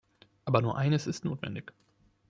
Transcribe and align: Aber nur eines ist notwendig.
Aber 0.45 0.63
nur 0.63 0.77
eines 0.79 1.05
ist 1.05 1.25
notwendig. 1.25 1.73